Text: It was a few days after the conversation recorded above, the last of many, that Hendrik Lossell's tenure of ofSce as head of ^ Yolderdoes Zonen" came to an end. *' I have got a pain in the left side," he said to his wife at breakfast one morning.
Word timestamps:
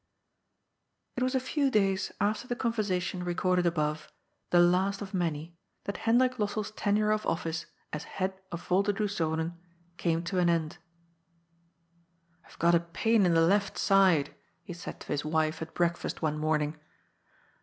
It 1.15 1.21
was 1.21 1.35
a 1.35 1.39
few 1.39 1.69
days 1.69 2.11
after 2.19 2.47
the 2.47 2.55
conversation 2.55 3.23
recorded 3.23 3.67
above, 3.67 4.11
the 4.49 4.59
last 4.59 4.99
of 5.03 5.13
many, 5.13 5.55
that 5.83 5.97
Hendrik 6.09 6.39
Lossell's 6.39 6.71
tenure 6.71 7.11
of 7.11 7.21
ofSce 7.21 7.65
as 7.93 8.05
head 8.05 8.33
of 8.51 8.67
^ 8.67 8.67
Yolderdoes 8.67 9.13
Zonen" 9.15 9.57
came 10.03 10.23
to 10.23 10.39
an 10.39 10.49
end. 10.49 10.79
*' 11.47 12.43
I 12.43 12.47
have 12.47 12.57
got 12.57 12.73
a 12.73 12.79
pain 12.79 13.27
in 13.27 13.35
the 13.35 13.41
left 13.45 13.77
side," 13.77 14.33
he 14.63 14.73
said 14.73 14.99
to 15.01 15.07
his 15.09 15.23
wife 15.23 15.61
at 15.61 15.75
breakfast 15.75 16.19
one 16.23 16.39
morning. 16.39 16.79